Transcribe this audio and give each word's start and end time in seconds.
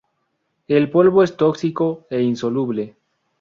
El 0.67 0.89
polvo 0.89 1.21
es 1.21 1.37
tóxico 1.37 2.07
e 2.09 2.23
insoluble. 2.23 2.95